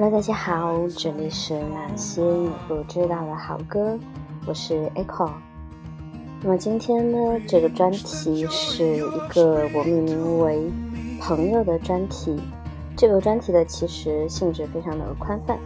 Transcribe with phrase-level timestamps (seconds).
[0.00, 3.98] Hello，大家好，这里是那些你不知道的好歌，
[4.46, 5.30] 我是 Echo。
[6.40, 10.72] 那么今天呢，这个专题是一个我命名为
[11.20, 12.40] “朋友”的专题。
[12.96, 15.58] 这个专题的其实性质非常的宽泛。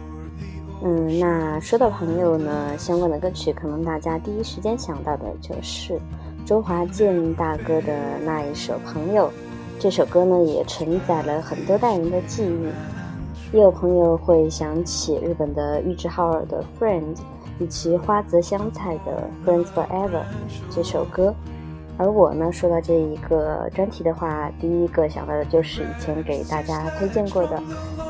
[0.83, 5.97] 嗯，那说到朋友呢，相关的歌曲，可能大家第一时间想到的就是
[6.45, 9.27] 周华健大哥的那一首《朋友》。
[9.79, 12.67] 这首歌呢，也承载了很多代人的记忆。
[13.51, 17.15] 也有朋友会想起日本的玉置浩二的《Friends》，
[17.59, 20.09] 以及花泽香菜的《Friends Forever》
[20.69, 21.33] 这首歌。
[21.97, 27.61] 而我呢，说到这一个专题的话，第一个想到的就是以前给大家推荐过的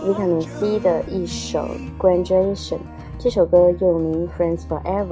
[0.03, 1.59] Vitamin C 的一首
[1.99, 2.75] 《Graduation》。
[3.19, 5.07] 这首歌又名《Friends Forever》，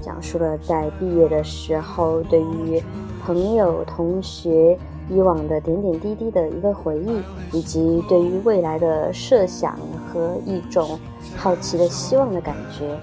[0.00, 2.82] 讲述了在毕业的时候对于
[3.24, 4.76] 朋友、同学。
[5.08, 7.22] 以往的点点滴滴的一个回忆，
[7.56, 9.78] 以及对于未来的设想
[10.12, 10.98] 和一种
[11.36, 12.98] 好奇的希望的感觉。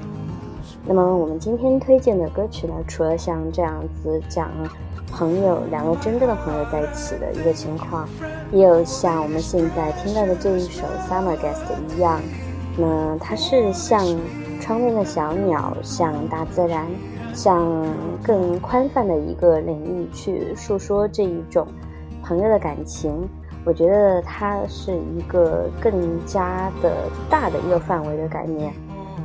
[0.86, 4.50] 那么我们今天推荐的歌曲呢，除了像这样子讲
[5.09, 8.06] 朋友两个真正的朋友在一起的一个情况，
[8.52, 12.20] 也有像我们现在听到的这一首《Summer Guest》一样，
[12.78, 14.06] 那它是像
[14.59, 16.86] 窗边的小鸟，像大自然，
[17.34, 17.66] 向
[18.22, 21.66] 更宽泛的一个领域去诉说这一种。
[22.23, 23.27] 朋友的感情，
[23.66, 28.73] 我觉得它是一个更加的大的一个范围的概念。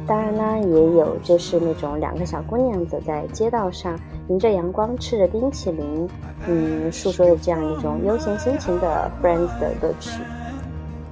[0.07, 6.09] 当然呢，也有就是那种两个小姑娘走在街道上，迎着阳光，吃着冰淇淋，
[6.47, 10.21] 嗯，诉说的这样一种悠闲心情的 Friends 的歌曲。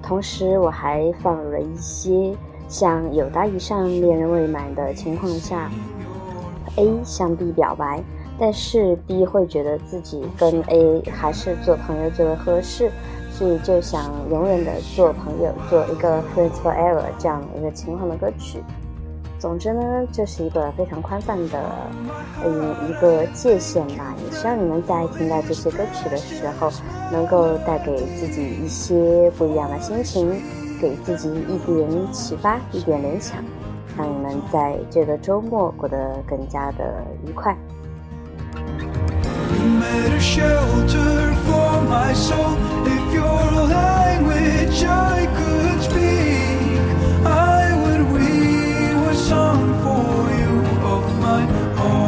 [0.02, 2.34] 同时，我还放入了一些
[2.68, 5.70] 像有达以上恋人未满的情况下
[6.76, 8.02] ，A 向 B 表白。
[8.38, 12.90] 但是 B 会觉得自己跟 A 还是做朋友最为合适，
[13.30, 18.62] 所以就想永远的做朋友，做一个 friends forever 这样一个情况的歌曲。
[19.38, 21.60] 总之呢，这是一个非常宽泛的，
[22.42, 24.14] 嗯，一个界限吧。
[24.24, 26.70] 也希望你们在听到这些歌曲的时候，
[27.12, 30.40] 能够带给自己一些不一样的心情，
[30.80, 33.36] 给自己一点启发，一点联想，
[33.96, 37.54] 让你们在这个周末过得更加的愉快。
[39.66, 42.56] Made a shelter for my soul.
[42.86, 43.12] If
[43.68, 46.78] language I could speak,
[47.26, 50.54] I would weave a song for you
[50.94, 51.42] of my
[51.82, 52.05] own.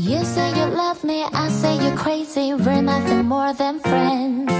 [0.00, 2.54] You say you love me, I say you're crazy.
[2.54, 4.50] We're nothing more than friends.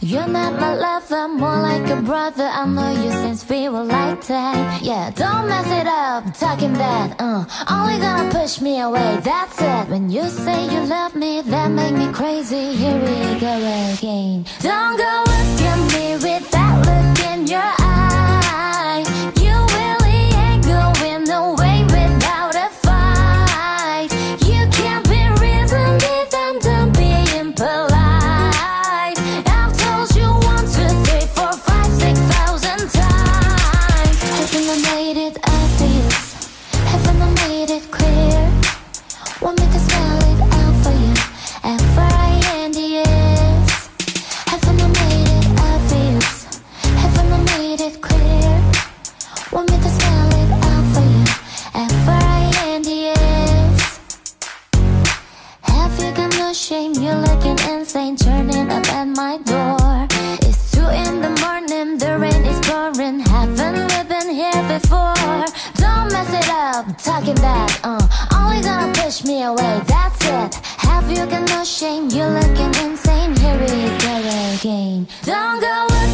[0.00, 2.44] You're not my lover, more like a brother.
[2.44, 4.82] I know you since we were like that.
[4.82, 7.16] Yeah, don't mess it up, talking that.
[7.18, 9.88] Uh, only gonna push me away, that's it.
[9.88, 12.74] When you say you love me, that make me crazy.
[12.76, 13.56] Here we go
[13.94, 14.44] again.
[14.60, 16.49] Don't go look at me with
[56.70, 56.92] shame?
[57.02, 60.06] You're looking insane, turning up at my door.
[60.46, 63.18] It's two in the morning, the rain is pouring.
[63.18, 65.42] Haven't we been here before?
[65.82, 67.70] Don't mess it up, talking that.
[67.82, 68.06] Uh,
[68.38, 69.74] only gonna push me away.
[69.92, 70.54] That's it.
[70.86, 72.08] Have you got no shame?
[72.08, 73.34] You're looking insane.
[73.42, 73.70] Here we
[74.04, 74.14] go
[74.54, 75.08] again.
[75.24, 76.12] Don't go look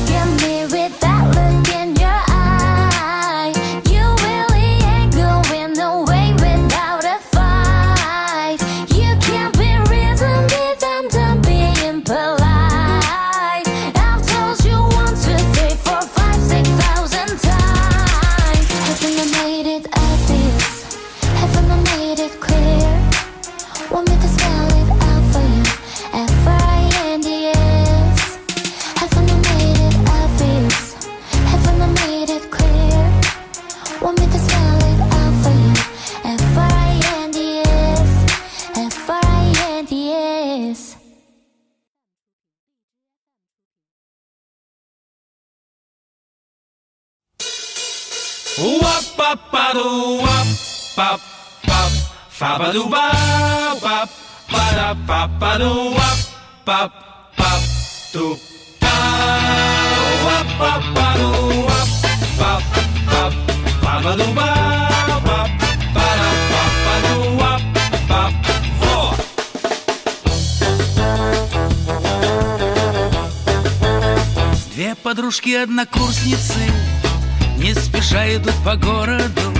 [74.75, 76.71] Две подружки-однокурсницы
[77.57, 79.56] Не спеша идут по городу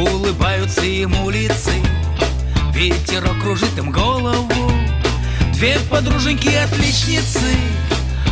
[0.00, 1.72] Улыбаются им улицы.
[2.72, 4.72] Ветерок кружит им голову.
[5.52, 7.56] Две подруженьки-отличницы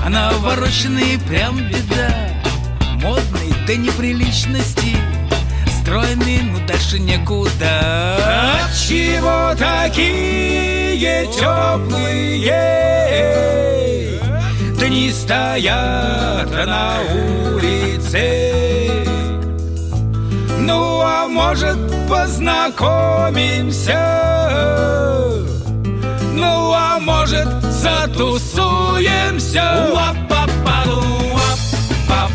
[0.09, 2.09] Навороченные прям беда.
[3.03, 4.97] Модные до неприличности.
[5.83, 8.65] Стройные, но дальше некуда.
[8.65, 12.79] Отчего такие теплые?
[14.79, 17.01] Дни стоят на
[17.55, 18.68] улице
[20.69, 23.99] Ну, а может, познакомимся?
[26.35, 29.63] Ну, а может, затусуемся?
[29.95, 31.01] Уап-пап-паду,
[31.33, 32.31] уап-пап,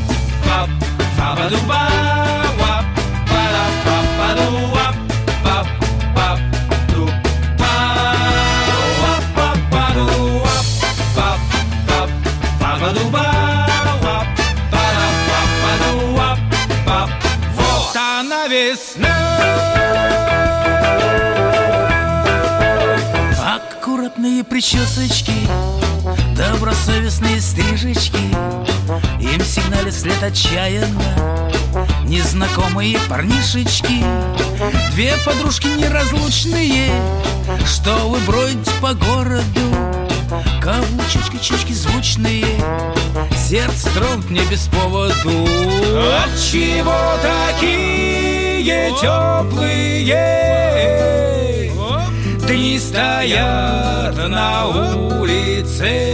[24.74, 25.34] причесочки,
[26.36, 28.18] добросовестные стрижечки.
[29.20, 31.50] Им сигналят след отчаянно
[32.06, 34.04] Незнакомые парнишечки.
[34.92, 36.92] Две подружки неразлучные
[37.66, 39.44] Что вы бродите по городу.
[40.62, 42.46] Каблучечки-чечки звучные
[43.38, 45.14] Сердце тронут мне без поводу.
[46.26, 50.04] Отчего такие теплые
[52.54, 56.14] Дни стоят на улице.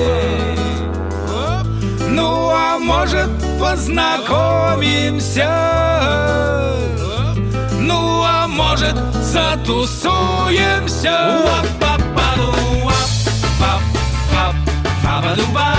[2.08, 3.28] Ну, а может,
[3.60, 5.50] познакомимся?
[7.82, 11.12] Ну, а может, затусуемся?
[11.44, 12.54] Уап-пап-паду,
[12.86, 13.82] уап-пап,
[14.32, 14.56] пап,
[15.04, 15.76] пападу-ба,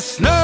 [0.00, 0.43] Snow.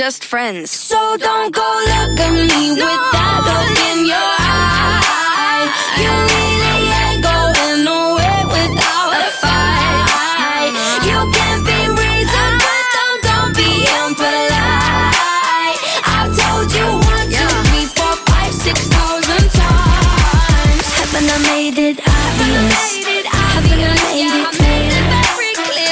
[0.00, 0.70] just friends.
[0.70, 2.88] So don't go look at me no.
[2.88, 5.68] with that look in your eye.
[6.00, 10.72] You really ain't going away without a fight.
[11.04, 15.76] You can be reasoned, but don't, don't be impolite.
[16.08, 17.44] I've told you once, yeah.
[17.44, 20.84] two, three, four, five, six thousand times.
[20.96, 23.04] Haven't I made it obvious?
[23.28, 24.96] Haven't I made it clear?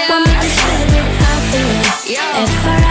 [0.09, 0.33] Haven't
[2.73, 2.88] I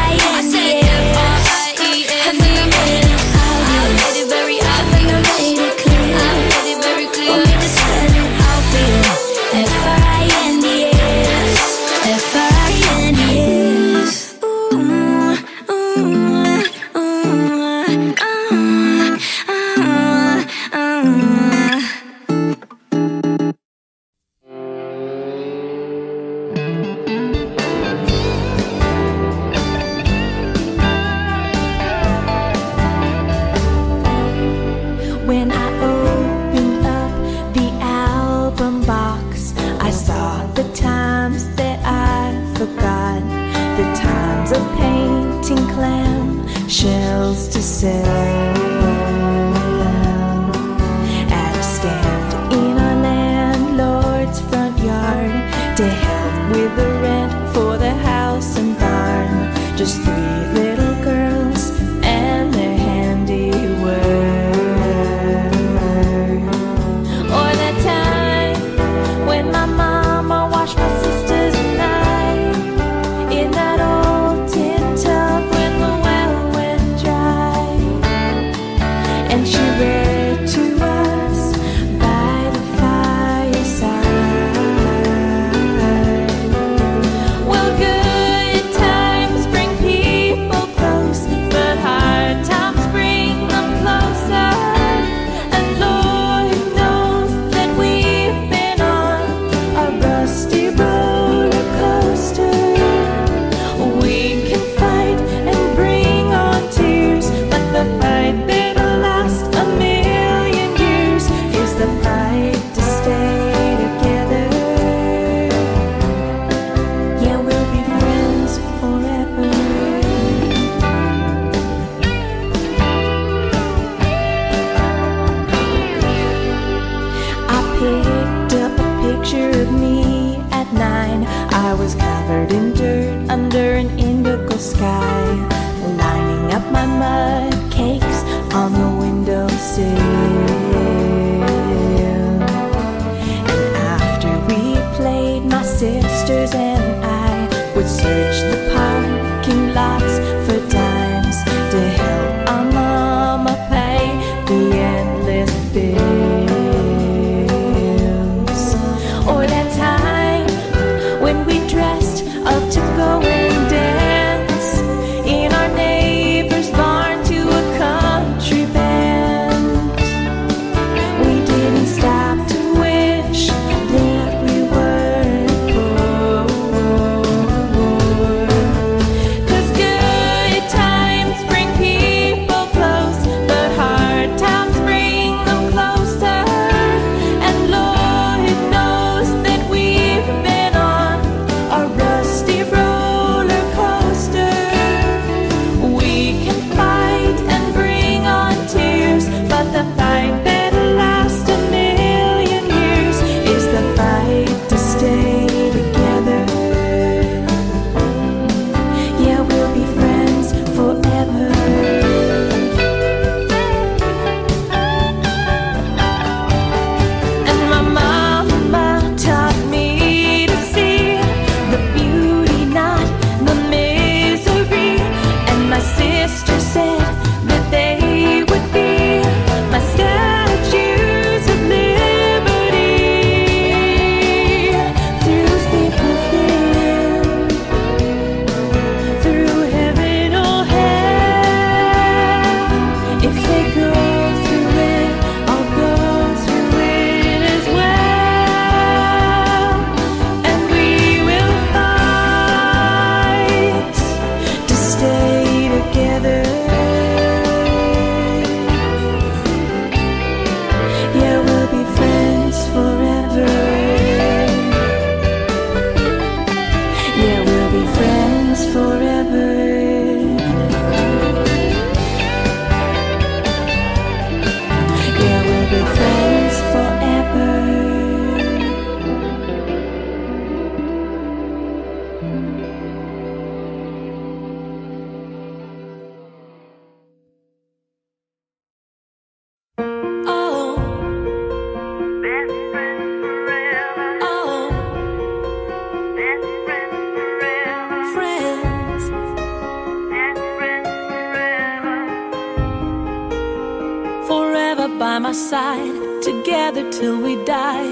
[306.33, 307.89] together till we die,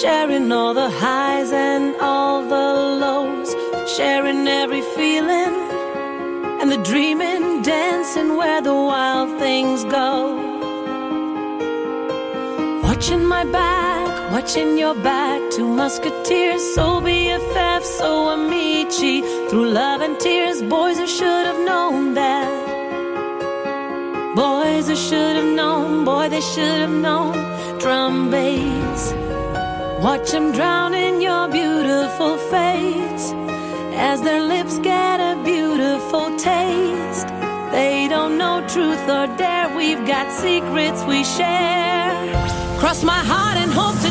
[0.00, 2.66] sharing all the highs and all the
[3.04, 3.50] lows,
[3.94, 5.54] sharing every feeling
[6.60, 10.10] and the dreaming, dancing where the wild things go.
[12.82, 20.18] Watching my back, watching your back, two musketeers, so BFF, so Amici, through love and
[20.18, 22.50] tears, boys who should have known that.
[24.34, 27.53] Boys who should have known, boy, they should have known
[27.84, 29.12] drum bass.
[30.02, 33.26] Watch them drown in your beautiful face.
[34.10, 37.28] As their lips get a beautiful taste.
[37.76, 39.68] They don't know truth or dare.
[39.76, 42.08] We've got secrets we share.
[42.80, 44.03] Cross my heart and hope.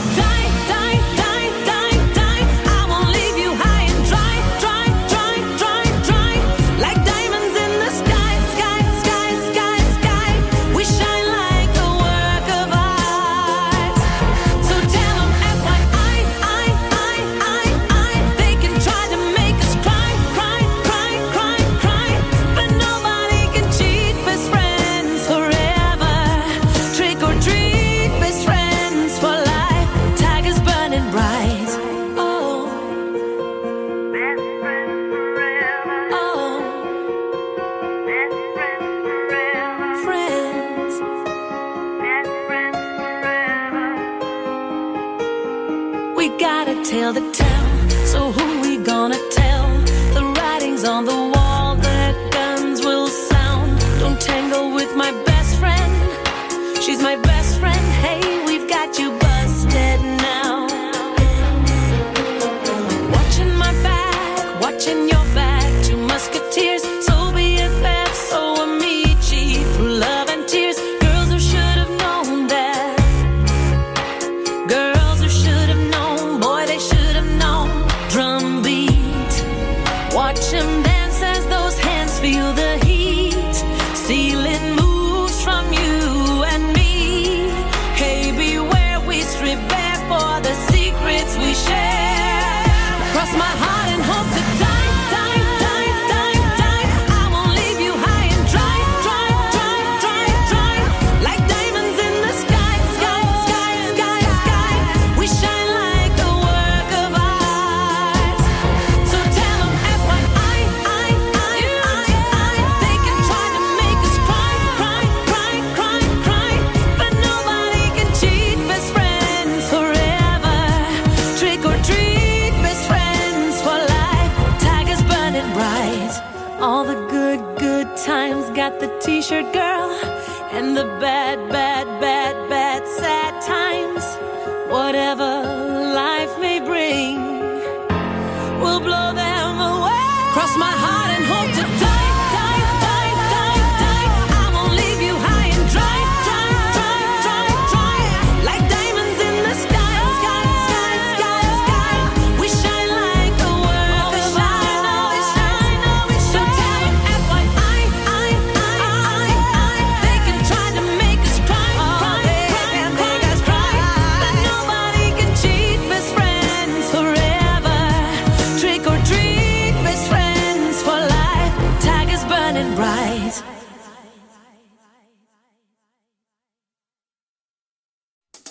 [172.75, 173.43] Bright.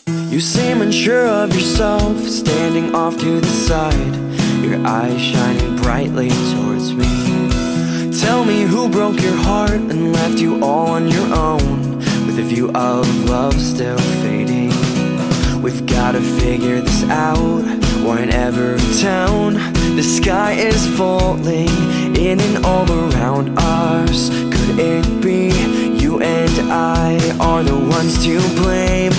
[0.07, 4.15] You seem unsure of yourself, standing off to the side,
[4.63, 7.11] your eyes shining brightly towards me.
[8.21, 12.43] Tell me who broke your heart and left you all on your own, with a
[12.43, 14.73] view of love still fading.
[15.61, 17.63] We've gotta figure this out,
[18.07, 19.55] or in every town,
[19.97, 21.69] the sky is falling
[22.27, 24.29] in and all around us.
[24.29, 25.51] Could it be
[26.01, 29.13] you and I are the ones to blame?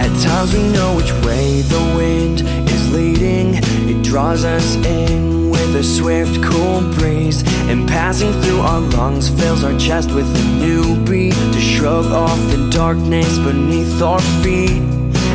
[0.00, 3.54] At times we know which way the wind is leading.
[3.88, 7.42] It draws us in a swift, cool breeze.
[7.68, 12.38] And passing through our lungs fills our chest with a new beat to shrug off
[12.50, 14.82] the darkness beneath our feet.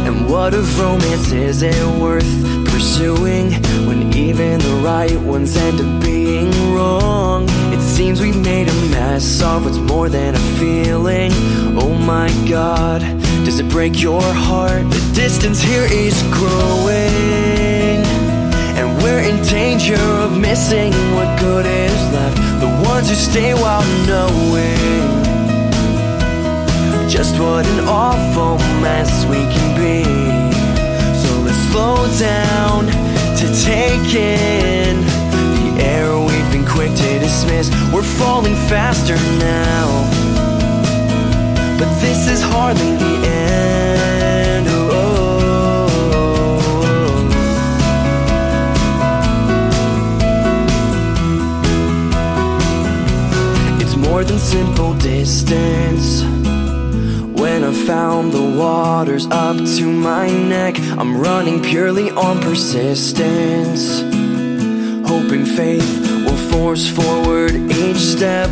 [0.07, 2.29] And what of romance is it worth
[2.67, 3.51] pursuing
[3.87, 7.45] when even the right ones end up being wrong?
[7.73, 11.31] It seems we've made a mess of what's more than a feeling.
[11.77, 13.01] Oh my god,
[13.45, 14.83] does it break your heart?
[14.89, 17.54] The distance here is growing.
[19.05, 22.37] We're in danger of missing what good is left.
[22.59, 25.05] The ones who stay while knowing
[27.07, 30.01] just what an awful mess we can be.
[31.21, 32.87] So let's slow down
[33.37, 37.69] to take in the air we've been quick to dismiss.
[37.93, 39.85] We're falling faster now,
[41.77, 43.74] but this is hardly the end.
[54.45, 56.21] Simple distance.
[57.41, 64.01] When I found the waters up to my neck, I'm running purely on persistence.
[65.09, 65.89] Hoping faith
[66.25, 68.51] will force forward each step.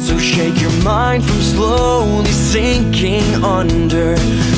[0.00, 4.16] So shake your mind from slowly sinking under.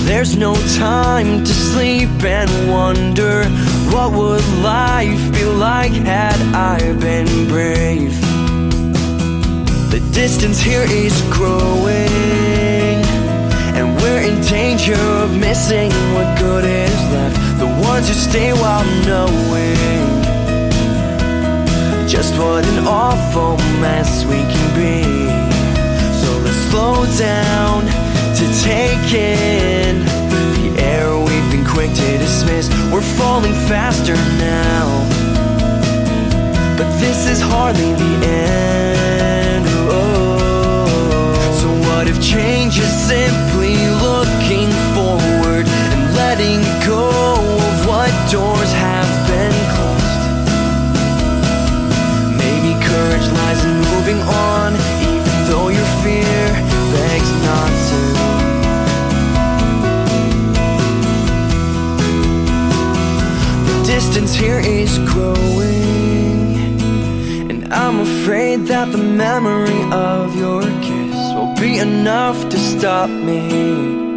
[0.09, 3.45] There's no time to sleep and wonder
[3.92, 8.22] what would life be like had I been brave.
[9.93, 12.97] The distance here is growing,
[13.77, 17.37] and we're in danger of missing what good is left.
[17.59, 20.23] The ones who stay while knowing
[22.09, 25.03] just what an awful mess we can be.
[26.23, 27.85] So let's slow down
[28.39, 32.71] to take in the air we've been quick to dismiss.
[32.91, 34.89] We're falling faster now,
[36.79, 39.52] but this is hardly the end.
[42.12, 50.22] If change is simply looking forward and letting go of what doors have been closed,
[52.37, 56.44] maybe courage lies in moving on, even though your fear
[56.92, 58.01] begs not to.
[63.68, 66.79] The distance here is growing,
[67.51, 70.62] and I'm afraid that the memory of your
[71.43, 74.12] will be enough to stop me.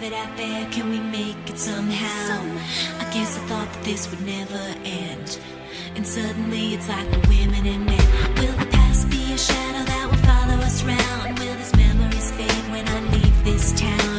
[0.00, 2.40] have it out there, can we make it somehow?
[2.98, 5.38] I guess I thought that this would never end.
[5.94, 8.34] And suddenly it's like women and men.
[8.36, 11.38] Will the past be a shadow that will follow us round?
[11.38, 14.09] Will these memories fade when I leave this town?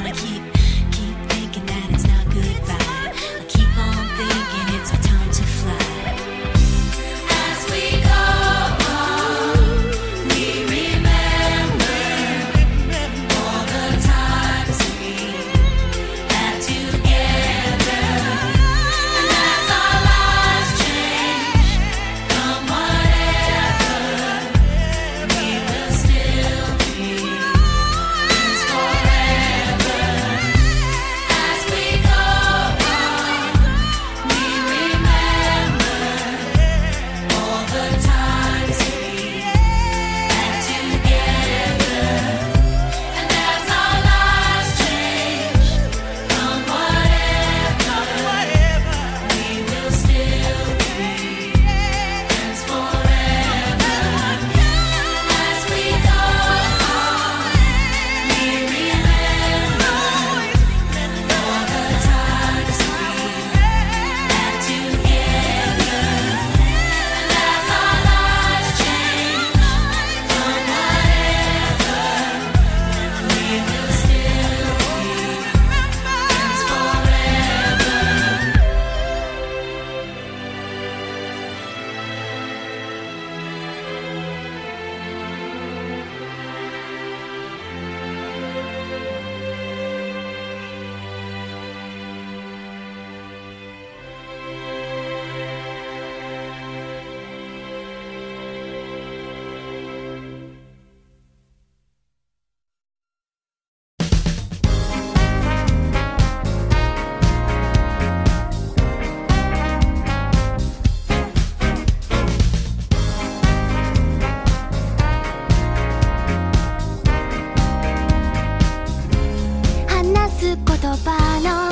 [121.41, 121.69] の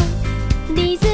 [0.73, 1.08] リズム